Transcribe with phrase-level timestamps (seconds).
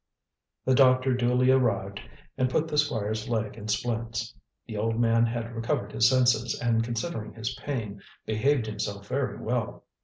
[0.65, 2.01] The doctor duly arrived
[2.35, 4.33] and put the Squire's leg in splints.
[4.65, 9.83] The old man had recovered his senses, and considering his pain, behaved himself very well.